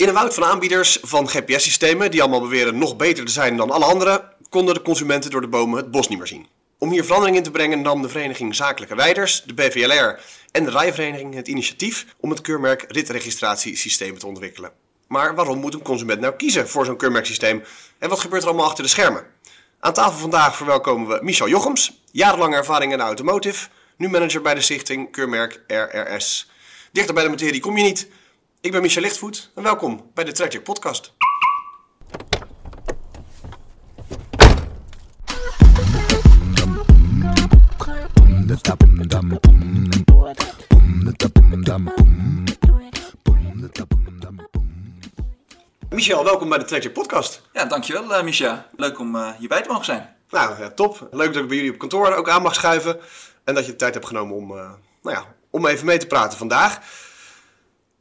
[0.00, 3.70] In een woud van aanbieders van GPS-systemen, die allemaal beweren nog beter te zijn dan
[3.70, 6.46] alle anderen, konden de consumenten door de bomen het bos niet meer zien.
[6.78, 10.20] Om hier verandering in te brengen nam de Vereniging Zakelijke Rijders, de BVLR
[10.52, 14.72] en de Rijvereniging het initiatief om het keurmerk ritregistratiesysteem te ontwikkelen.
[15.08, 17.62] Maar waarom moet een consument nou kiezen voor zo'n keurmerksysteem
[17.98, 19.26] en wat gebeurt er allemaal achter de schermen?
[19.80, 24.54] Aan tafel vandaag verwelkomen we Michel Jochems, jarenlange ervaring in de automotive, nu manager bij
[24.54, 26.50] de stichting Keurmerk RRS.
[26.92, 28.08] Dichter bij de materie kom je niet.
[28.62, 31.12] Ik ben Michel Lichtvoet en welkom bij de Tragic Podcast.
[45.90, 47.42] Michel, welkom bij de Tragic Podcast.
[47.52, 48.66] Ja, dankjewel uh, Micha.
[48.76, 50.16] Leuk om uh, hierbij te mogen zijn.
[50.30, 51.08] Nou, ja, top.
[51.10, 53.00] Leuk dat ik bij jullie op kantoor ook aan mag schuiven.
[53.44, 54.56] En dat je de tijd hebt genomen om, uh,
[55.02, 57.08] nou ja, om even mee te praten vandaag.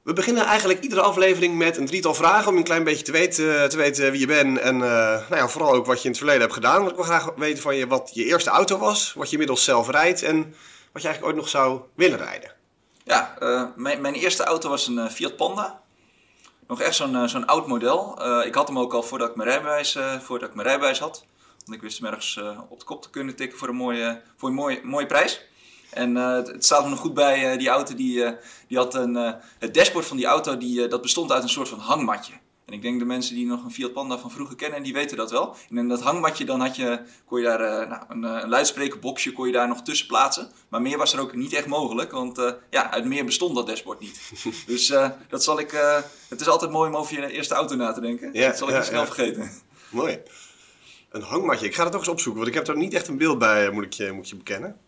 [0.04, 3.70] We beginnen eigenlijk iedere aflevering met een drietal vragen om een klein beetje te weten,
[3.70, 4.60] te weten wie je bent.
[4.60, 6.78] En nou ja, vooral ook wat je in het verleden hebt gedaan.
[6.78, 9.64] Want ik wil graag weten van je wat je eerste auto was, wat je inmiddels
[9.64, 10.56] zelf rijdt en
[10.92, 12.52] wat je eigenlijk ooit nog zou willen rijden.
[13.04, 13.34] Ja,
[13.76, 15.82] mijn, mijn, eerste auto was een Fiat Panda
[16.68, 18.22] nog echt zo'n zo'n oud model.
[18.46, 21.26] ik had hem ook al voordat ik mijn rijbewijs, voordat ik mijn rijbewijs had.
[21.66, 22.40] Want ik wist hem ergens
[22.70, 25.49] op de kop te kunnen tikken voor een mooie, voor een mooie, mooie prijs.
[25.90, 28.26] En het, het, staat me nog goed bij, die auto die,
[28.68, 31.80] die had een, het dashboard van die auto die, dat bestond uit een soort van
[31.80, 32.34] hangmatje.
[32.66, 35.18] En ik denk de mensen die nog een Fiat Panda van vroeger kennen, die weten
[35.18, 35.56] dat wel.
[35.70, 39.48] En in dat hangmatje dan had je, kon je daar nou, een, een luidsprekerboxje kon
[39.48, 40.52] je daar nog tussen plaatsen.
[40.68, 44.00] Maar meer was er ook niet echt mogelijk, want ja, uit meer bestond dat dashboard
[44.00, 44.32] niet.
[44.68, 44.88] dus
[45.30, 45.72] dat zal ik,
[46.30, 48.30] het is altijd mooi om over je eerste auto na te denken.
[48.34, 49.06] Ja, dat zal ik ja, niet snel ja.
[49.06, 49.52] vergeten.
[49.90, 50.20] Mooi.
[51.10, 53.18] Een hangmatje, ik ga dat toch eens opzoeken, want ik heb er niet echt een
[53.18, 54.80] beeld bij, moet ik je, moet je bekennen.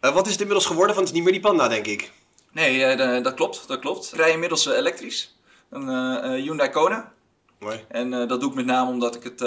[0.00, 0.94] wat is het inmiddels geworden?
[0.94, 2.12] Want het is niet meer die Panda, denk ik.
[2.52, 4.12] Nee, dat klopt, dat klopt.
[4.12, 5.36] Ik rij inmiddels elektrisch.
[5.70, 5.88] Een
[6.34, 7.12] Hyundai Kona.
[7.58, 7.84] Mooi.
[7.88, 9.40] En dat doe ik met name omdat ik het,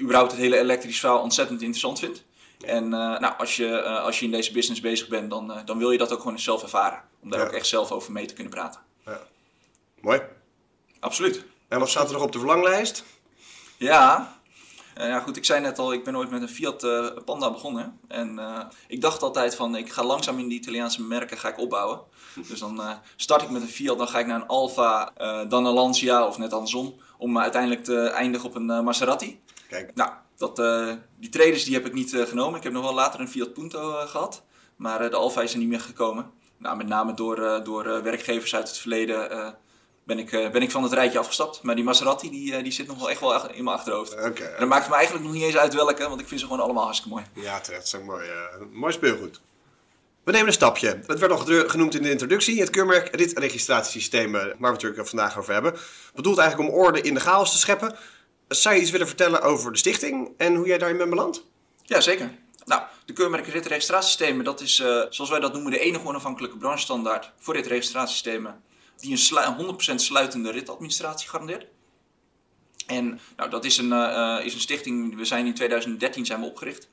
[0.00, 2.24] überhaupt het hele elektrische verhaal ontzettend interessant vind.
[2.64, 5.98] En nou, als, je, als je in deze business bezig bent, dan, dan wil je
[5.98, 7.02] dat ook gewoon zelf ervaren.
[7.22, 7.46] Om daar ja.
[7.46, 8.80] ook echt zelf over mee te kunnen praten.
[9.04, 9.20] Ja.
[10.00, 10.20] Mooi.
[11.00, 11.44] Absoluut.
[11.68, 13.04] En wat staat er nog op de verlanglijst?
[13.76, 14.35] Ja,
[14.96, 17.98] ja, goed, ik zei net al, ik ben ooit met een Fiat uh, Panda begonnen.
[18.08, 21.58] En uh, ik dacht altijd van, ik ga langzaam in die Italiaanse merken ga ik
[21.58, 22.00] opbouwen.
[22.48, 22.80] Dus dan
[23.16, 25.12] start ik met een Fiat, dan ga ik naar een Alfa,
[25.48, 26.94] dan een Lancia of net andersom.
[27.18, 29.40] Om uiteindelijk te eindigen op een Maserati.
[29.68, 29.94] Kijk.
[29.94, 30.56] Nou, dat,
[31.18, 32.56] die traders die heb ik niet genomen.
[32.56, 34.42] Ik heb nog wel later een Fiat Punto gehad.
[34.76, 36.30] Maar de Alfa is er niet meer gekomen.
[36.58, 39.54] Nou, met name door, door werkgevers uit het verleden
[40.06, 41.62] ben ik, uh, ben ik van het rijtje afgestapt.
[41.62, 44.12] Maar die Maserati die, uh, die zit nog wel echt wel in mijn achterhoofd.
[44.12, 44.46] Okay.
[44.46, 46.62] En dat maakt me eigenlijk nog niet eens uit welke, want ik vind ze gewoon
[46.62, 47.26] allemaal hartstikke mooi.
[47.46, 47.90] Ja, terecht.
[47.90, 48.34] Dat is mooi, uh,
[48.72, 49.40] mooi speelgoed.
[50.24, 51.00] We nemen een stapje.
[51.06, 52.60] Het werd al genoemd in de introductie.
[52.60, 55.74] Het keurmerk ritregistratiesysteem, waar we het natuurlijk vandaag over hebben,
[56.14, 57.96] bedoelt eigenlijk om orde in de chaos te scheppen.
[58.48, 61.44] Zou je iets willen vertellen over de stichting en hoe jij daarin bent beland?
[61.82, 62.30] Ja, zeker.
[62.64, 64.74] Nou, de keurmerk ritregistratiesystemen, dat is,
[65.10, 68.64] zoals wij dat noemen, de enige onafhankelijke branchestandaard voor ritregistratiesystemen
[69.00, 69.40] die een slu
[69.92, 71.66] 100% sluitende ritadministratie garandeert.
[72.86, 76.46] En nou, dat is een, uh, is een stichting, we zijn in 2013 zijn we
[76.46, 76.88] opgericht,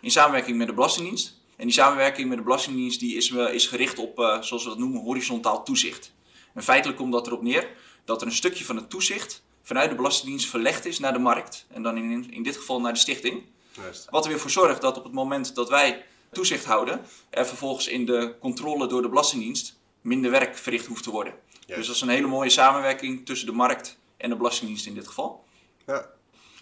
[0.00, 1.34] in samenwerking met de Belastingdienst.
[1.56, 4.68] En die samenwerking met de Belastingdienst die is, uh, is gericht op, uh, zoals we
[4.68, 6.12] dat noemen, horizontaal toezicht.
[6.54, 7.68] En feitelijk komt dat erop neer
[8.04, 11.66] dat er een stukje van het toezicht vanuit de Belastingdienst verlegd is naar de markt.
[11.68, 13.42] En dan in, in dit geval naar de stichting.
[13.72, 14.06] Juist.
[14.10, 17.86] Wat er weer voor zorgt dat op het moment dat wij toezicht houden, er vervolgens
[17.86, 19.75] in de controle door de Belastingdienst
[20.06, 21.34] minder werk verricht hoeft te worden.
[21.66, 25.06] Dus dat is een hele mooie samenwerking tussen de markt en de Belastingdienst in dit
[25.06, 25.44] geval.
[25.86, 26.06] Ja.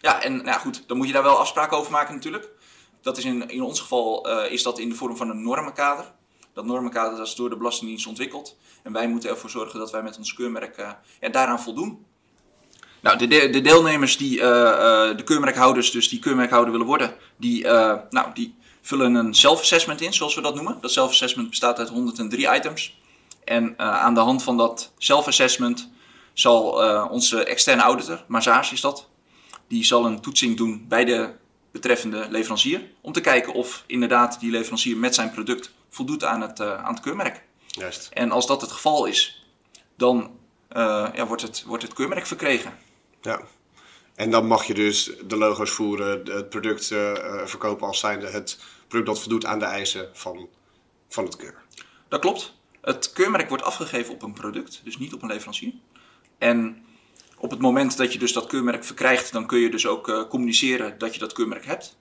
[0.00, 2.50] Ja, en nou goed, dan moet je daar wel afspraken over maken natuurlijk.
[3.02, 6.12] Dat is in, in ons geval uh, is dat in de vorm van een normenkader.
[6.52, 8.56] Dat normenkader dat is door de Belastingdienst ontwikkeld.
[8.82, 10.90] En wij moeten ervoor zorgen dat wij met ons keurmerk uh,
[11.20, 12.04] ja, daaraan voldoen.
[13.00, 14.42] Nou, de, de, de deelnemers die uh,
[15.16, 17.64] de keurmerkhouders, dus die keurmerkhouder willen worden, die,
[18.10, 20.78] nou, die vullen een self-assessment in, zoals we dat noemen.
[20.80, 22.96] Dat self-assessment bestaat uit 103 items.
[23.44, 25.90] En uh, aan de hand van dat self-assessment
[26.32, 29.08] zal uh, onze externe auditor, Massage is dat,
[29.68, 31.32] die zal een toetsing doen bij de
[31.72, 32.90] betreffende leverancier.
[33.00, 36.94] Om te kijken of inderdaad die leverancier met zijn product voldoet aan het, uh, aan
[36.94, 37.42] het keurmerk.
[37.66, 38.08] Juist.
[38.12, 39.46] En als dat het geval is,
[39.96, 40.30] dan
[41.14, 42.78] ja, wordt, het, wordt het keurmerk verkregen.
[43.22, 43.40] Ja.
[44.14, 46.86] En dan mag je dus de logo's voeren, het product
[47.44, 48.58] verkopen als zijnde het
[48.88, 50.48] product dat voldoet aan de eisen van,
[51.08, 51.62] van het keur.
[52.08, 52.54] Dat klopt.
[52.84, 55.72] Het keurmerk wordt afgegeven op een product, dus niet op een leverancier.
[56.38, 56.84] En
[57.38, 60.28] op het moment dat je dus dat keurmerk verkrijgt, dan kun je dus ook uh,
[60.28, 61.96] communiceren dat je dat keurmerk hebt.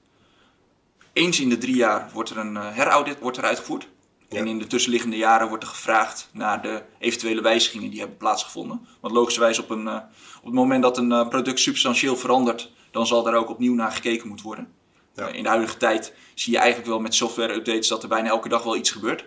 [1.13, 3.87] Eens in de drie jaar wordt er een uh, heraudit wordt er uitgevoerd.
[4.33, 8.87] En in de tussenliggende jaren wordt er gevraagd naar de eventuele wijzigingen die hebben plaatsgevonden.
[8.99, 9.95] Want logischerwijs op, een, eh,
[10.37, 13.91] op het moment dat een eh, product substantieel verandert, dan zal daar ook opnieuw naar
[13.91, 14.67] gekeken moeten worden.
[15.15, 15.27] Ja.
[15.27, 18.49] Eh, in de huidige tijd zie je eigenlijk wel met software-updates dat er bijna elke
[18.49, 19.25] dag wel iets gebeurt.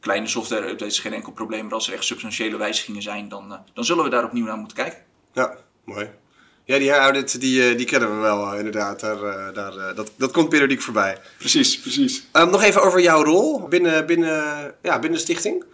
[0.00, 3.58] Kleine software-updates is geen enkel probleem, maar als er echt substantiële wijzigingen zijn, dan, eh,
[3.74, 4.98] dan zullen we daar opnieuw naar moeten kijken.
[5.32, 6.10] Ja, mooi.
[6.64, 9.00] Ja, die audit die, eh, die kennen we wel eh, inderdaad.
[9.00, 11.18] Daar, eh, daar, dat, dat komt periodiek voorbij.
[11.38, 12.26] Precies, precies.
[12.32, 15.64] Ehm, nog even over jouw rol binnen, binnen, ja, binnen de stichting.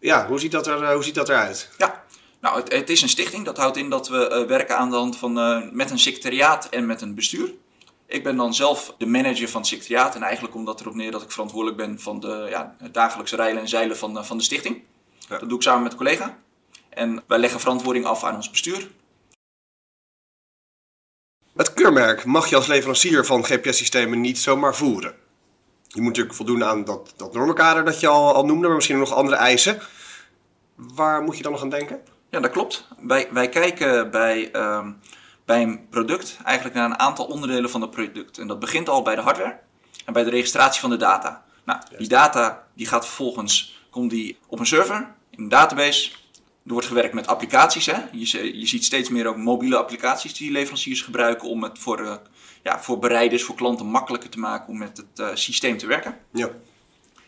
[0.00, 1.70] Ja, hoe ziet dat, er, hoe ziet dat eruit?
[1.78, 2.04] Ja,
[2.44, 3.44] nou, het, het is een stichting.
[3.44, 6.68] Dat houdt in dat we eh, werken aan de hand van eh, met een secretariaat
[6.68, 7.50] en met een bestuur.
[8.14, 10.14] Ik ben dan zelf de manager van het secretariaat.
[10.14, 13.36] En eigenlijk komt dat erop neer dat ik verantwoordelijk ben van de ja, het dagelijkse
[13.36, 14.82] rijlen en zeilen van, eh, van de stichting.
[15.28, 15.38] Ja.
[15.38, 16.38] Dat doe ik samen met een collega.
[16.88, 18.88] En wij leggen verantwoording af aan ons bestuur.
[21.56, 25.14] Het keurmerk mag je als leverancier van GPS-systemen niet zomaar voeren.
[25.88, 28.98] Je moet natuurlijk voldoen aan dat, dat normenkader dat je al, al noemde, maar misschien
[28.98, 29.80] nog andere eisen.
[30.74, 32.00] Waar moet je dan nog aan denken?
[32.30, 32.88] Ja, dat klopt.
[33.00, 34.92] Wij, wij kijken bij, ehm,
[35.44, 38.38] bij een product eigenlijk naar een aantal onderdelen van het product.
[38.38, 39.58] En dat begint al bij de hardware
[40.04, 41.44] en bij de registratie van de data.
[41.64, 46.10] Nou, die data die gaat vervolgens komt die op een server, in een database.
[46.66, 47.86] Er wordt gewerkt met applicaties.
[47.86, 47.98] Hè?
[48.12, 52.14] Je, je ziet steeds meer ook mobiele applicaties die leveranciers gebruiken om het voor, eh,
[52.62, 56.18] ja, voor bereiders, voor klanten makkelijker te maken om met het eh, systeem te werken.
[56.32, 56.48] Ja.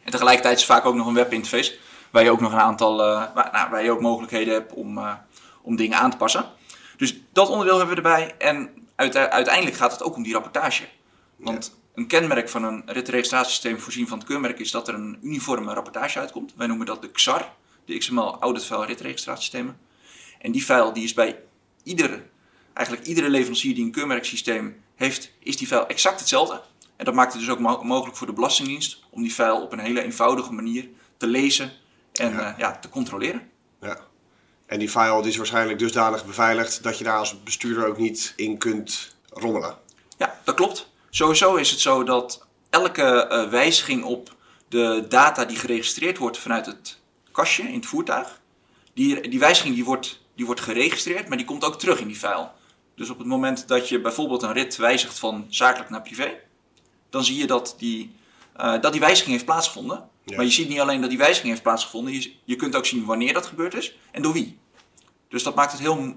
[0.04, 1.78] En tegelijkertijd is vaak ook nog een webinterface.
[2.10, 5.00] Waar je ook nog een aantal, eh, waar, nou, waar je ook mogelijkheden hebt om,
[5.62, 6.44] om dingen aan te passen.
[6.96, 8.34] Dus dat onderdeel hebben we erbij.
[8.38, 10.84] En uite- uiteindelijk gaat het ook om die rapportage.
[11.36, 15.72] Want een kenmerk van een ritregistratiesysteem voorzien van het keurmerk is dat er een uniforme
[15.74, 16.52] rapportage uitkomt.
[16.56, 17.52] Wij noemen dat de XAR,
[17.84, 19.78] de XML Audit File Ritregistratiesystemen.
[20.38, 21.38] En die file die is bij
[21.82, 22.22] iedere,
[22.72, 26.62] eigenlijk iedere leverancier die een keurmerksysteem heeft, is die file exact hetzelfde.
[26.96, 29.72] En dat maakt het dus ook mo- mogelijk voor de Belastingdienst om die file op
[29.72, 31.72] een hele eenvoudige manier te lezen
[32.12, 32.54] en Ja.
[32.58, 33.50] ja, te controleren.
[34.66, 38.58] En die file is waarschijnlijk dusdanig beveiligd dat je daar als bestuurder ook niet in
[38.58, 39.78] kunt rommelen.
[40.18, 40.88] Ja, dat klopt.
[41.10, 44.34] Sowieso is het zo dat elke eh, wijziging op
[44.68, 46.98] de data die geregistreerd wordt vanuit het
[47.32, 48.40] kastje in het voertuig,
[48.94, 52.16] die, die wijziging die wordt, die wordt geregistreerd, maar die komt ook terug in die
[52.16, 52.50] file.
[52.94, 56.38] Dus op het moment dat je bijvoorbeeld een rit wijzigt van zakelijk naar privé,
[57.10, 58.14] dan zie je dat die,
[58.52, 60.08] eh, dat die wijziging heeft plaatsgevonden.
[60.30, 60.36] Ja.
[60.36, 63.04] Maar je ziet niet alleen dat die wijziging heeft plaatsgevonden, je, je kunt ook zien
[63.04, 64.58] wanneer dat gebeurd is en door wie.
[65.28, 66.14] Dus dat maakt het heel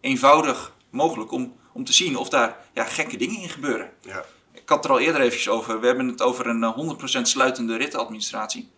[0.00, 3.90] eenvoudig mogelijk om, om te zien of daar ja, gekke dingen in gebeuren.
[4.00, 4.24] Ja.
[4.52, 5.80] Ik had het er al eerder eventjes over.
[5.80, 8.70] We hebben het over een eh, 100% sluitende ritadministratie.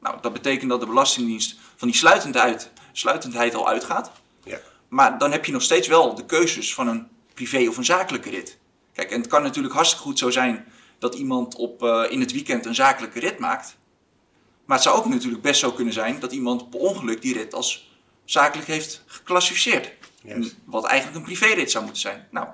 [0.00, 4.10] Nou, dat betekent dat de Belastingdienst van die sluitendheid, sluitendheid al uitgaat.
[4.44, 4.60] Ja.
[4.88, 8.30] Maar dan heb je nog steeds wel de keuzes van een privé of een zakelijke
[8.30, 8.58] rit.
[8.92, 10.66] Kijk, en het kan natuurlijk hartstikke goed zo zijn
[10.98, 13.76] dat iemand op, eh, in het weekend een zakelijke rit maakt.
[14.72, 17.54] Maar het zou ook natuurlijk best zo kunnen zijn dat iemand per ongeluk die rit
[17.54, 17.90] als
[18.24, 19.92] zakelijk heeft geclassificeerd.
[20.64, 22.28] Wat eigenlijk een privérit zou moeten zijn.
[22.30, 22.46] Nou,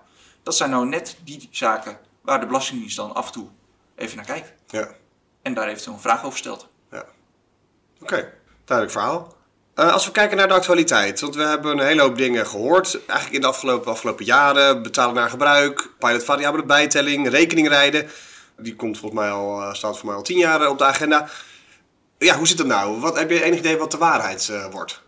[0.43, 3.49] dat zijn nou net die zaken waar de Belastingdienst dan af en toe
[3.97, 4.53] even naar kijkt.
[4.67, 4.89] Ja.
[5.43, 6.69] En daar heeft hij een vraag over stelt.
[6.91, 7.05] Ja.
[8.01, 8.33] Oké,
[8.65, 9.35] duidelijk verhaal.
[9.75, 12.99] Eh, als we kijken naar de actualiteit, want we hebben een hele hoop dingen gehoord.
[13.07, 14.83] Eigenlijk in de afgelopen, afgelopen jaren.
[14.83, 18.11] Betalen naar gebruik, pilot variabele bijtelling, rekeningrijden.
[18.57, 20.85] Die komt volgens mij al, eh, staat voor mij al tien jaar eh, op de
[20.85, 21.29] agenda.
[22.19, 23.01] Ja, hoe zit het nou?
[23.01, 25.03] Wat, heb je enig idee wat de waarheid eh, wordt?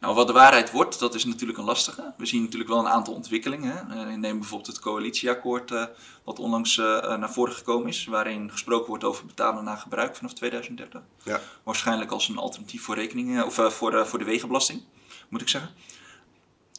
[0.00, 2.12] Nou, wat de waarheid wordt, dat is natuurlijk een lastige.
[2.16, 3.86] We zien natuurlijk wel een aantal ontwikkelingen.
[3.88, 4.10] hè.
[4.10, 5.84] Eh, neem bijvoorbeeld het coalitieakkoord, eh,
[6.24, 11.00] wat onlangs naar voren gekomen is, waarin gesproken wordt over betalen na gebruik vanaf 2030.
[11.22, 11.40] Ja.
[11.62, 14.82] Waarschijnlijk als een alternatief voor rekeningen, of voor, voor de wegenbelasting,
[15.28, 15.70] moet ik zeggen.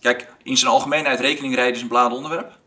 [0.01, 2.57] Kijk, in zijn algemeenheid rekeningrijden is een beladen onderwerp.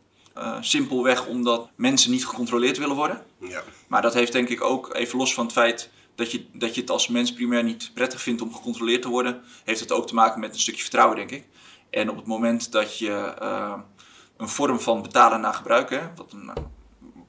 [0.61, 3.23] Simpelweg omdat mensen niet gecontroleerd willen worden.
[3.39, 3.63] Ja.
[3.87, 6.81] Maar dat heeft denk ik ook, even los van het feit dat je, dat je
[6.81, 10.15] het als mens primair niet prettig vindt om gecontroleerd te worden, heeft het ook te
[10.15, 11.45] maken met een stukje vertrouwen, denk ik.
[11.91, 13.79] En op het moment dat je eh,
[14.37, 16.53] een vorm van betalen na gebruik, hè, wat, een,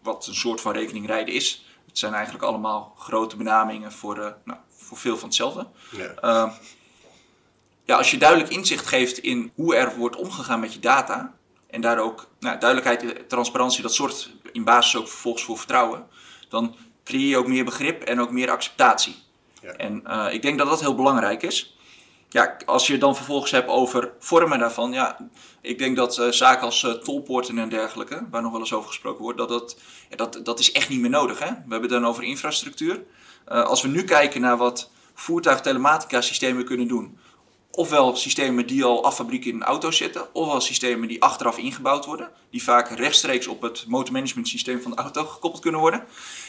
[0.02, 4.60] wat een soort van rekeningrijden is, het zijn eigenlijk allemaal grote benamingen voor, eh, nou,
[4.70, 5.68] voor veel van hetzelfde.
[5.92, 6.14] Ja.
[6.24, 6.54] Uh,
[7.86, 11.34] ja, als je duidelijk inzicht geeft in hoe er wordt omgegaan met je data,
[11.68, 16.08] en daar ook nou, duidelijkheid, transparantie, dat zorgt in basis ook vervolgens voor vertrouwen,
[16.50, 19.16] dan creëer je ook meer begrip en ook meer acceptatie.
[19.62, 19.72] Ja.
[19.72, 21.78] En uh, ik denk dat dat heel belangrijk is.
[22.30, 25.30] Ja, als je het dan vervolgens hebt over vormen daarvan, ja,
[25.62, 28.88] ik denk dat uh, zaken als uh, tolpoorten en dergelijke, waar nog wel eens over
[28.88, 29.78] gesproken wordt, dat, dat,
[30.10, 31.40] ja, dat, dat is echt niet meer nodig.
[31.40, 31.46] Hè?
[31.46, 33.04] We hebben het dan over infrastructuur.
[33.46, 37.18] Als we nu kijken naar wat voertuigtelematica systemen kunnen doen,
[37.76, 42.30] ofwel systemen die al af fabriek in auto's zitten, ofwel systemen die achteraf ingebouwd worden,
[42.50, 46.06] die vaak rechtstreeks op het motormanagement systeem van de auto gekoppeld kunnen worden,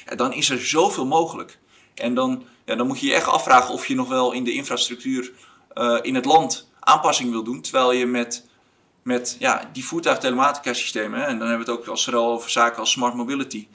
[0.07, 1.59] ja, dan is er zoveel mogelijk.
[1.95, 4.52] En dan, ja, dan moet je je echt afvragen of je nog wel in de
[4.52, 5.33] infrastructuur
[5.75, 7.61] uh, in het land aanpassing wil doen.
[7.61, 8.47] Terwijl je met,
[9.02, 12.78] met ja, die voertuigtelematica systemen, en dan hebben we het ook als vooral over zaken
[12.78, 13.69] als smart mobility.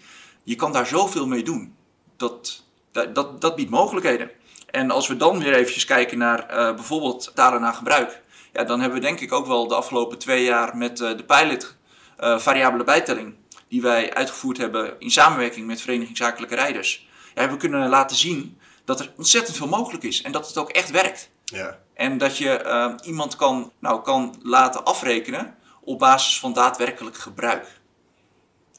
[0.44, 1.76] Je kan daar zoveel mee doen.
[2.18, 4.32] Dat, dat, dat biedt mogelijkheden.
[4.72, 8.22] En als we dan weer eventjes kijken naar uh, bijvoorbeeld talen naar gebruik.
[8.54, 11.24] Ja, dan hebben we denk ik ook wel de afgelopen twee jaar met uh, de
[11.24, 11.76] pilot
[12.20, 13.36] uh, variabele bijtelling.
[13.68, 17.08] Die wij uitgevoerd hebben in samenwerking met Vereniging Zakelijke Rijders.
[17.14, 20.22] Ja, hebben we kunnen laten zien dat er ontzettend veel mogelijk is.
[20.22, 21.30] En dat het ook echt werkt.
[21.44, 21.80] Ja.
[21.94, 27.80] En dat je iemand kan, nou, kan laten afrekenen op basis van daadwerkelijk gebruik.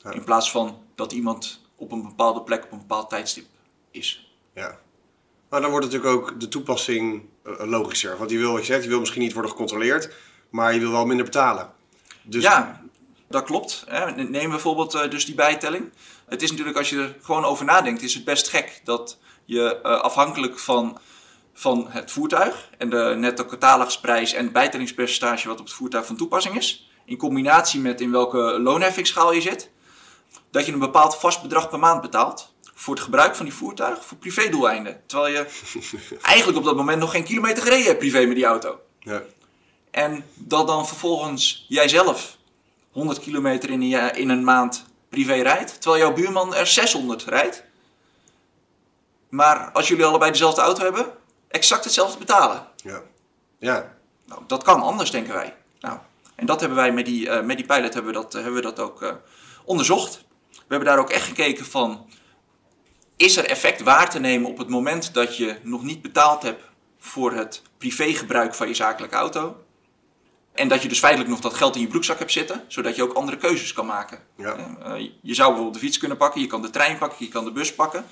[0.02, 0.11] Ja.
[0.11, 3.47] In plaats van dat iemand op een bepaalde plek op een bepaald tijdstip
[3.90, 4.35] is.
[4.54, 4.78] Ja.
[5.50, 8.19] Maar dan wordt natuurlijk ook de toepassing uh, logischer.
[8.19, 10.14] Want je wil, wat je zegt, je wil misschien niet worden gecontroleerd,
[10.50, 11.73] maar je wil wel minder betalen.
[12.23, 12.42] Dus...
[12.42, 12.83] Ja,
[13.28, 13.85] dat klopt.
[14.16, 15.92] Neem bijvoorbeeld uh, dus die bijtelling.
[16.26, 19.80] Het is natuurlijk, als je er gewoon over nadenkt, is het best gek dat je
[19.83, 20.99] uh, afhankelijk van,
[21.52, 26.16] van het voertuig en de netto catalogusprijs en het bijtellingspercentage wat op het voertuig van
[26.16, 29.71] toepassing is, in combinatie met in welke loonheffingsschaal je zit,
[30.50, 32.50] dat je een bepaald vast bedrag per maand betaalt
[32.80, 35.02] voor het gebruik van die voertuig voor privédoeleinden.
[35.06, 35.46] Terwijl je
[36.22, 38.80] eigenlijk op dat moment nog geen kilometer gereden hebt privé met die auto.
[38.99, 39.22] Ja.
[39.90, 42.37] En dat dan vervolgens jijzelf
[42.90, 47.62] 100 kilometer in een, in een maand privé rijdt, terwijl jouw buurman er 600 rijdt.
[49.28, 51.06] Maar als jullie allebei dezelfde auto hebben,
[51.49, 52.66] exact hetzelfde betalen.
[52.76, 53.02] Ja.
[53.58, 53.96] ja.
[54.25, 55.54] Nou, dat kan anders, denken wij.
[55.80, 55.99] Nou,
[56.34, 58.60] en dat hebben wij met die, uh, met die pilot hebben we dat, hebben we
[58.60, 59.12] dat ook uh,
[59.64, 60.25] onderzocht.
[60.50, 62.08] We hebben daar ook echt gekeken van
[63.20, 66.62] is er effect waar te nemen op het moment dat je nog niet betaald hebt
[66.98, 69.64] voor het privégebruik van je zakelijke auto?
[70.52, 73.02] En dat je dus feitelijk nog dat geld in je broekzak hebt zitten, zodat je
[73.02, 74.18] ook andere keuzes kan maken.
[74.36, 74.56] Ja.
[74.84, 77.44] Eh, je zou bijvoorbeeld de fiets kunnen pakken, je kan de trein pakken, je kan
[77.44, 78.04] de bus pakken.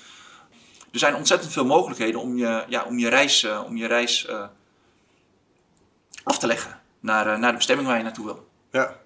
[0.91, 4.27] Er zijn ontzettend veel mogelijkheden om je, ja, om je reis, uh, om je reis
[4.29, 4.43] uh,
[6.23, 8.47] af te leggen naar, naar de bestemming waar je naartoe wil.
[8.71, 8.99] Ja,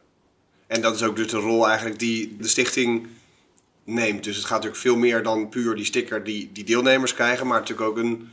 [0.68, 3.08] en dat is ook dus de rol eigenlijk die de stichting
[3.84, 4.24] neemt.
[4.24, 7.60] Dus het gaat natuurlijk veel meer dan puur die sticker die, die deelnemers krijgen, maar
[7.60, 8.30] natuurlijk ook een,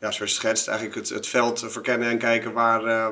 [0.00, 3.08] ja, zoals je schetst, eigenlijk het, het veld verkennen en kijken waar, uh,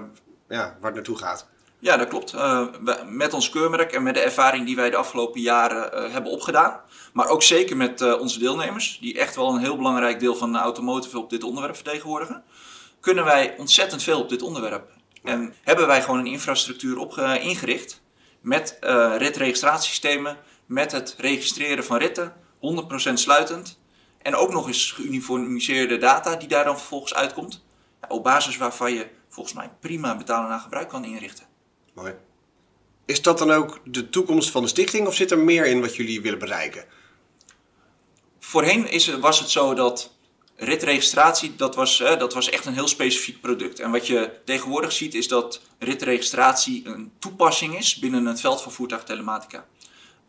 [0.49, 1.49] ja, waar het naartoe gaat.
[1.79, 2.35] Ja, dat klopt.
[2.35, 2.67] Uh,
[3.07, 6.81] met ons keurmerk en met de ervaring die wij de afgelopen jaren uh, hebben opgedaan.
[7.13, 10.59] Maar ook zeker met onze deelnemers, die echt wel een heel belangrijk deel van de
[10.59, 12.43] automotive op dit onderwerp vertegenwoordigen.
[13.01, 14.91] Kunnen wij ontzettend veel op dit onderwerp.
[15.23, 18.03] En hebben wij gewoon een infrastructuur op, ingericht
[18.41, 18.79] met
[19.17, 20.37] ritregistratiesystemen,
[20.71, 22.35] met het registreren van ritten,
[23.11, 23.79] 100% sluitend.
[24.23, 27.65] En ook nog eens geuniformiseerde data die daar dan vervolgens uitkomt.
[28.09, 31.47] Op basis waarvan je volgens mij prima betalen naar gebruik kan inrichten.
[31.95, 32.15] Mooi.
[33.07, 35.97] Is dat dan ook de toekomst van de stichting of zit er meer in wat
[35.97, 36.85] jullie willen bereiken?
[38.41, 40.15] Voorheen is, was het zo dat
[40.57, 43.81] ritregistratie, dat was, dat was echt een heel specifiek product.
[43.81, 48.73] En wat je tegenwoordig ziet is dat ritregistratie een toepassing is binnen het veld van
[48.73, 49.67] voertuigtelematica.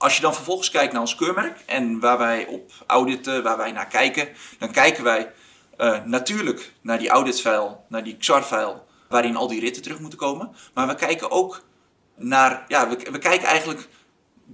[0.01, 3.71] Als je dan vervolgens kijkt naar ons keurmerk en waar wij op auditen, waar wij
[3.71, 4.29] naar kijken,
[4.59, 5.31] dan kijken wij
[5.77, 10.55] uh, natuurlijk naar die auditfile, naar die XAR-file, waarin al die ritten terug moeten komen.
[10.73, 11.63] Maar we kijken ook
[12.15, 13.87] naar, ja, we, we kijken eigenlijk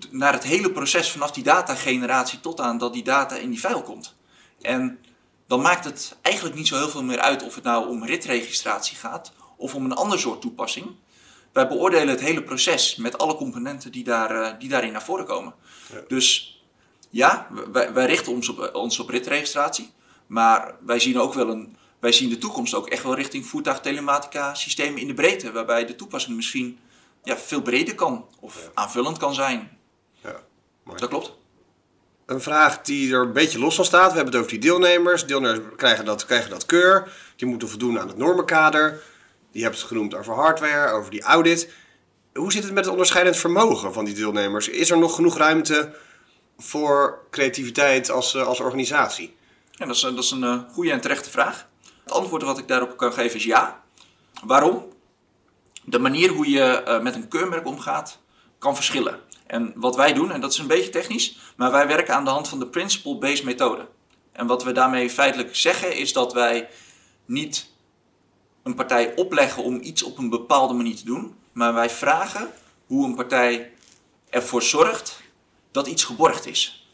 [0.09, 3.81] naar het hele proces vanaf die datageneratie tot aan dat die data in die file
[3.81, 4.15] komt.
[4.61, 4.99] En
[5.47, 8.97] dan maakt het eigenlijk niet zo heel veel meer uit of het nou om ritregistratie
[8.97, 10.95] gaat of om een ander soort toepassing.
[11.57, 15.25] Wij beoordelen het hele proces met alle componenten die, daar, uh, die daarin naar voren
[15.25, 15.53] komen.
[15.93, 16.01] Ja.
[16.07, 16.55] Dus
[17.09, 19.91] ja, wij, wij richten ons op, ons op ritregistratie.
[20.27, 24.53] Maar wij zien ook wel een, wij zien de toekomst ook echt wel richting voertuigtelematica
[24.53, 25.51] systemen in de breedte.
[25.51, 26.79] Waarbij de toepassing misschien
[27.23, 28.69] ja, veel breder kan of Ja.
[28.73, 29.77] aanvullend kan zijn.
[30.23, 30.35] Ja,
[30.83, 30.99] mooi.
[30.99, 31.33] Dat klopt.
[32.25, 34.09] Een vraag die er een beetje los van staat.
[34.09, 35.25] We hebben het over die deelnemers.
[35.25, 37.11] Deelnemers krijgen dat, krijgen dat keur.
[37.35, 39.01] Die moeten voldoen aan het normenkader.
[39.57, 41.73] Je hebt het genoemd over hardware, over die audit.
[42.33, 44.69] Hoe zit het met het onderscheidend vermogen van die deelnemers?
[44.69, 45.95] Is er nog genoeg ruimte
[46.57, 49.35] voor creativiteit als, eh, als organisatie?
[49.71, 51.67] Ja, dat is, dat is een uh, goede en terechte vraag.
[52.03, 53.83] Het antwoord wat ik daarop kan geven is ja.
[54.43, 54.85] Waarom?
[55.83, 58.19] De manier hoe je uh, met een keurmerk omgaat
[58.57, 59.19] kan verschillen.
[59.47, 62.29] En wat wij doen, en dat is een beetje technisch, maar wij werken aan de
[62.29, 63.87] hand van de principle-based methode.
[64.31, 66.69] En wat we daarmee feitelijk zeggen is dat wij
[67.25, 67.75] niet
[68.67, 72.51] een partij opleggen om iets op een bepaalde manier te doen, maar wij vragen
[72.85, 73.71] hoe een partij
[74.29, 75.21] ervoor zorgt
[75.71, 76.87] dat iets geborgd is.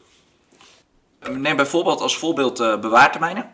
[1.29, 3.51] Neem bijvoorbeeld als voorbeeld uh, bewaartermijnen.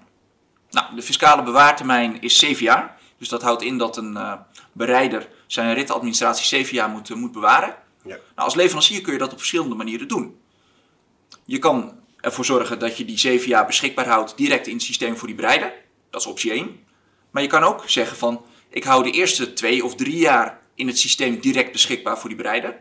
[0.71, 2.97] Nou, de fiscale bewaartermijn is 7 jaar.
[3.17, 4.33] Dus dat houdt in dat een uh,
[4.71, 7.75] bereider zijn ritadministratie 7 jaar moet, uh, moet bewaren.
[8.03, 8.15] Ja.
[8.15, 10.39] Nou, als leverancier kun je dat op verschillende manieren doen.
[11.45, 15.17] Je kan ervoor zorgen dat je die zeven jaar beschikbaar houdt direct in het systeem
[15.17, 15.73] voor die bereider.
[16.09, 16.79] Dat is optie 1.
[17.31, 20.87] Maar je kan ook zeggen van, ik hou de eerste twee of drie jaar in
[20.87, 22.77] het systeem direct beschikbaar voor die bereider.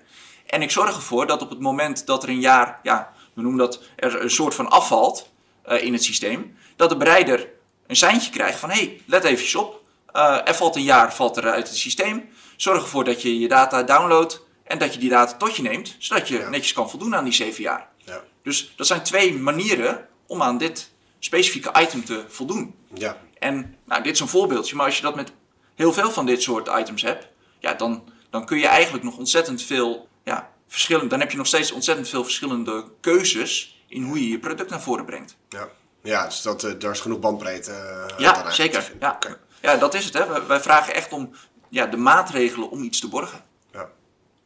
[0.46, 3.58] En ik zorg ervoor dat op het moment dat er een jaar, ja, we noemen
[3.58, 5.30] dat, er een soort van afvalt
[5.68, 7.48] uh, in het systeem, dat de bereider
[7.86, 11.36] een seintje krijgt van, hé, hey, let even op, uh, er valt een jaar valt
[11.36, 12.28] er uit het systeem.
[12.56, 15.96] Zorg ervoor dat je je data downloadt en dat je die data tot je neemt,
[15.98, 17.88] zodat je netjes kan voldoen aan die zeven jaar.
[18.04, 18.22] Ja.
[18.42, 22.74] Dus dat zijn twee manieren om aan dit specifieke item te voldoen.
[22.94, 23.16] Ja.
[23.38, 25.32] En nou, dit is een voorbeeldje, maar als je dat met
[25.74, 27.28] heel veel van dit soort items hebt,
[27.58, 31.46] ja, dan, dan kun je eigenlijk nog ontzettend veel ja, verschillende, dan heb je nog
[31.46, 35.36] steeds ontzettend veel verschillende keuzes in hoe je je product naar voren brengt.
[35.48, 35.68] Ja,
[36.02, 37.70] ja dus dat, uh, daar is genoeg bandbreedte.
[37.70, 38.92] Uh, ja, zeker.
[39.00, 39.18] Ja.
[39.60, 40.14] ja, dat is het.
[40.14, 40.46] Hè.
[40.46, 41.30] Wij, vragen echt om
[41.68, 43.44] ja, de maatregelen om iets te borgen.
[43.72, 43.88] Ja,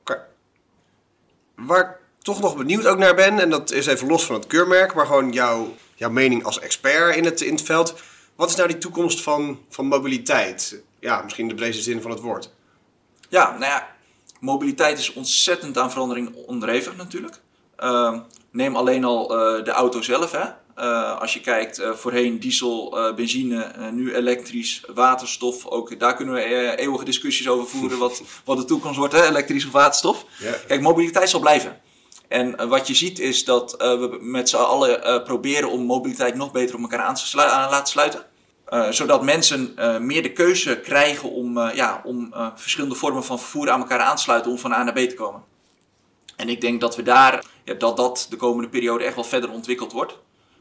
[0.00, 0.26] oké.
[1.54, 4.46] Waar ik toch nog benieuwd ook naar ben, en dat is even los van het
[4.46, 7.94] keurmerk, maar gewoon jouw, jouw mening als expert in het, in het veld.
[8.36, 10.82] Wat is nou die toekomst van, van mobiliteit?
[11.00, 12.50] Ja, misschien de brede zin van het woord.
[13.28, 13.88] Ja, nou ja,
[14.40, 17.40] mobiliteit is ontzettend aan verandering onderhevig natuurlijk.
[17.78, 18.18] Uh,
[18.50, 19.22] neem alleen al
[19.58, 20.32] uh, de auto zelf.
[20.32, 20.44] Hè.
[20.78, 25.66] Uh, als je kijkt, uh, voorheen diesel, benzine, nu elektrisch, waterstof.
[25.66, 29.66] Ook daar kunnen we eeuwige discussies over voeren wat, wat de toekomst wordt, hè, elektrisch
[29.66, 30.24] of waterstof.
[30.38, 30.54] Yeah.
[30.66, 31.80] Kijk, mobiliteit zal blijven.
[32.32, 36.74] En wat je ziet is dat we met z'n allen proberen om mobiliteit nog beter
[36.74, 38.26] op elkaar aan te laten sluiten.
[38.90, 43.98] Zodat mensen meer de keuze krijgen om, ja, om verschillende vormen van vervoer aan elkaar
[43.98, 45.42] aan te sluiten om van A naar B te komen.
[46.36, 47.44] En ik denk dat we daar,
[47.78, 50.18] dat dat de komende periode echt wel verder ontwikkeld wordt.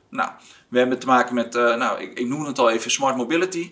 [0.09, 0.29] Nou,
[0.67, 3.71] we hebben te maken met, nou, ik, ik noem het al even, smart mobility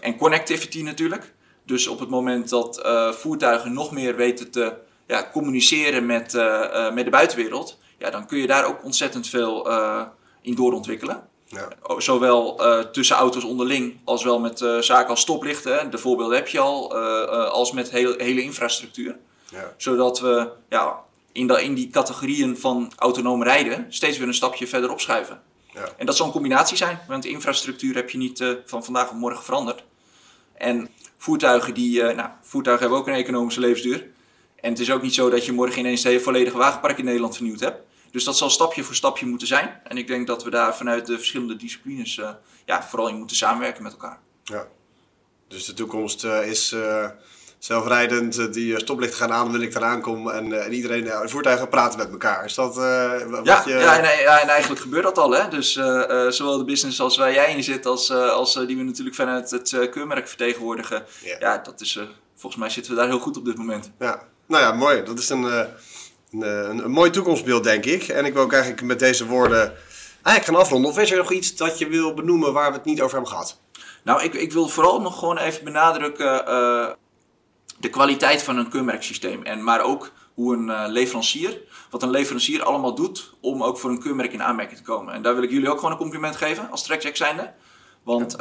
[0.00, 1.34] en connectivity natuurlijk.
[1.64, 6.32] Dus op het moment dat voertuigen nog meer weten te ja, communiceren met,
[6.94, 9.68] met de buitenwereld, ja, dan kun je daar ook ontzettend veel
[10.42, 11.26] in doorontwikkelen.
[11.50, 11.68] Ja.
[11.98, 16.48] Zowel uh, tussen auto's onderling als wel met uh, zaken als stoplichten, de voorbeelden heb
[16.48, 19.16] je al, uh, als met heel, hele infrastructuur.
[19.50, 19.74] Ja.
[19.76, 20.98] Zodat we ja,
[21.32, 25.42] in, de, in die categorieën van autonoom rijden steeds weer een stapje verder opschuiven.
[25.74, 25.88] Ja.
[25.96, 29.16] En dat zal een combinatie zijn, want de infrastructuur heb je niet van vandaag op
[29.16, 29.84] morgen veranderd.
[30.54, 34.06] En voertuigen, die, nou, voertuigen hebben ook een economische levensduur.
[34.60, 37.04] En het is ook niet zo dat je morgen ineens het hele volledige wagenpark in
[37.04, 37.80] Nederland vernieuwd hebt.
[38.10, 39.80] Dus dat zal stapje voor stapje moeten zijn.
[39.84, 42.30] En ik denk dat we daar vanuit de verschillende disciplines uh,
[42.64, 44.18] ja, vooral in moeten samenwerken met elkaar.
[44.44, 44.66] Ja.
[45.48, 47.08] Dus de toekomst uh, is uh,
[47.58, 51.98] zelfrijdend, die stoplichten gaan aan wanneer ik eraan kom en, en iedereen uh, voertuigen praten
[51.98, 52.44] met elkaar.
[52.44, 53.72] Is dat wat ja, je...
[53.72, 55.30] ja, en, ja, en eigenlijk gebeurt dat al.
[55.30, 55.48] Hè?
[55.48, 55.72] Dus
[56.28, 59.88] zowel de business als waar jij in zit, als, als die we natuurlijk vanuit het
[59.90, 61.04] keurmerk vertegenwoordigen.
[61.38, 62.00] Ja, dat is,
[62.34, 63.90] volgens mij zitten we daar heel goed op dit moment.
[63.98, 65.02] Ja, nou ja, mooi.
[65.02, 65.68] Dat is een
[66.32, 68.08] een, een, een, mooi toekomstbeeld, denk ik.
[68.08, 69.74] En ik wil ook eigenlijk met deze woorden
[70.22, 70.90] eigenlijk gaan afronden.
[70.90, 73.30] Of is er nog iets dat je wil benoemen waar we het niet over hebben
[73.32, 73.60] gehad?
[74.02, 76.88] Nou, ik, ik wil vooral nog gewoon even benadrukken uh,
[77.78, 79.42] de kwaliteit van een keurmerksysteem.
[79.42, 84.00] En, maar ook hoe een leverancier, wat een leverancier allemaal doet om ook voor een
[84.00, 85.14] keurmerk in aanmerking te komen.
[85.14, 87.52] En daar wil ik jullie ook gewoon een compliment geven als TrackJack zijnde.
[88.02, 88.36] Want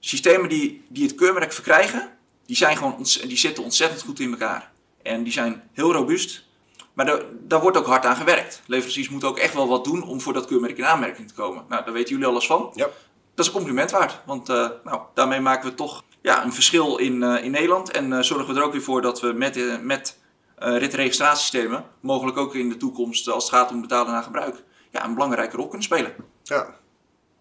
[0.00, 2.13] systemen die, die het keurmerk verkrijgen,
[2.46, 4.72] die, zijn gewoon die zitten ontzettend goed in elkaar.
[5.02, 6.44] En die zijn heel robuust.
[6.92, 8.62] Maar daar, daar wordt ook hard aan gewerkt.
[8.66, 11.64] Leveranciers moeten ook echt wel wat doen om voor dat keurmerk in aanmerking te komen.
[11.68, 12.70] Nou, daar weten jullie alles van.
[12.74, 12.84] Ja.
[13.34, 14.20] Dat is een compliment waard.
[14.26, 17.90] Want uh, nou, daarmee maken we toch ja, een verschil in, uh, in Nederland.
[17.90, 20.18] En uh, zorgen we er ook weer voor dat we met, met
[20.56, 25.14] ritregistratiesystemen, mogelijk ook in de toekomst als het gaat om betalen naar gebruik, ja, een
[25.14, 26.14] belangrijke rol kunnen spelen.
[26.42, 26.74] Ja,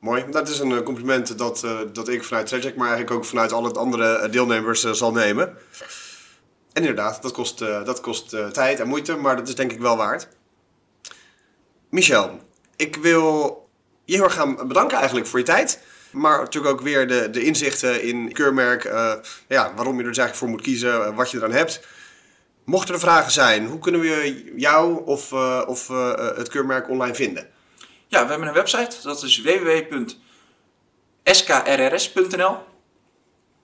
[0.04, 0.26] Mooi.
[0.30, 4.30] Dat is een compliment dat, dat ik vanuit Traject, maar eigenlijk ook vanuit alle andere
[4.30, 5.48] deelnemers zal nemen.
[6.74, 9.98] En inderdaad, dat kost, dat kost tijd en moeite, maar dat is denk ik wel
[9.98, 10.28] waard.
[11.90, 12.40] Michel,
[12.76, 13.70] ik wil
[14.06, 15.80] je heel erg gaan bedanken eigenlijk voor je tijd.
[16.12, 18.84] Maar natuurlijk ook weer de, de inzichten in keurmerk,
[19.48, 21.88] ja, waarom je er dus eigenlijk voor moet kiezen, wat je eraan hebt.
[22.66, 25.34] Mochten er vragen zijn, hoe kunnen we jou of,
[25.68, 25.88] of
[26.36, 27.53] het keurmerk online vinden?
[28.14, 30.18] Ja, we hebben een website, dat is www.skrrs.nl.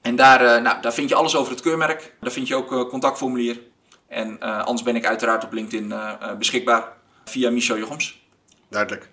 [0.01, 2.13] En daar, uh, nou, daar vind je alles over het keurmerk.
[2.21, 3.59] Daar vind je ook uh, contactformulier.
[4.07, 5.93] En uh, anders ben ik uiteraard op LinkedIn
[6.37, 6.93] beschikbaar
[7.25, 8.27] via Michel Jochems.
[8.69, 9.09] Duidelijk.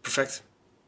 [0.00, 0.42] Perfect.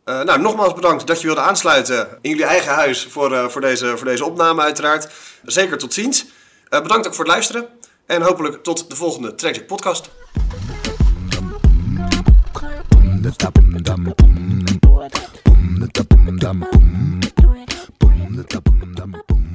[0.04, 4.06] nou, nogmaals bedankt dat je wilde aansluiten in jullie eigen huis voor, voor, deze, voor
[4.06, 5.12] deze opname uiteraard.
[5.44, 6.26] Zeker tot ziens.
[6.68, 7.68] bedankt ook voor het luisteren.
[8.06, 10.10] En hopelijk tot de volgende Traject podcast.
[13.26, 14.64] da da bum dum Boom!
[15.44, 15.80] Boom!
[15.80, 17.20] da da bum dum Boom!
[18.00, 18.36] Boom!
[18.36, 19.45] da da bum dum Boom